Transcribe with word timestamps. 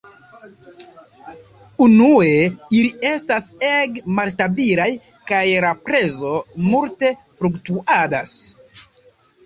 Unue, 1.87 2.31
ili 2.79 2.89
estas 3.11 3.47
ege 3.69 4.03
malstabilaj, 4.21 4.89
kaj 5.33 5.45
la 5.69 5.77
prezo 5.91 6.37
multe 6.73 7.17
fluktuadas. 7.41 8.39